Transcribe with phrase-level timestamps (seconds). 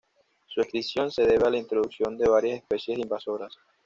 [0.47, 3.53] Su extinción se debe a la introducción de varias especies invasoras.